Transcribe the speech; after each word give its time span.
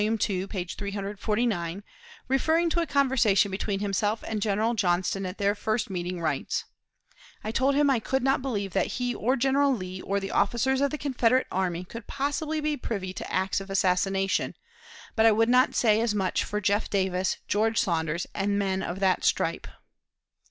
ii, 0.01 0.47
page 0.47 0.77
349, 0.77 1.83
referring 2.27 2.71
to 2.71 2.81
a 2.81 2.87
conversation 2.87 3.51
between 3.51 3.81
himself 3.81 4.23
and 4.27 4.41
General 4.41 4.73
Johnston 4.73 5.27
at 5.27 5.37
their 5.37 5.53
first 5.53 5.91
meeting, 5.91 6.19
writes: 6.19 6.65
"I 7.43 7.51
told 7.51 7.75
him 7.75 7.87
I 7.87 7.99
could 7.99 8.23
not 8.23 8.41
believe 8.41 8.73
that 8.73 8.93
he 8.97 9.13
or 9.13 9.35
General 9.35 9.71
Lee, 9.71 10.01
or 10.01 10.19
the 10.19 10.31
officers 10.31 10.81
of 10.81 10.89
the 10.89 10.97
Confederate 10.97 11.45
army, 11.51 11.83
could 11.83 12.07
possibly 12.07 12.59
be 12.59 12.75
privy 12.77 13.13
to 13.13 13.31
acts 13.31 13.61
of 13.61 13.69
assassination, 13.69 14.55
but 15.15 15.27
I 15.27 15.31
would 15.31 15.49
not 15.49 15.75
say 15.75 16.01
as 16.01 16.15
much 16.15 16.43
for 16.43 16.59
Jeff 16.59 16.89
Davis, 16.89 17.37
George 17.47 17.77
Saunders, 17.79 18.25
and 18.33 18.57
men 18.57 18.81
of 18.81 19.01
that 19.01 19.23
stripe." 19.23 19.67